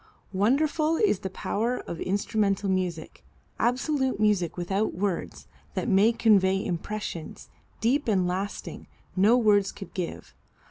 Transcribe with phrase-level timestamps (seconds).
[0.33, 3.23] Wonderful is the power of instrumental music,
[3.59, 7.49] absolute music without words, that may convey impressions,
[7.81, 10.33] deep and lasting, no words could give.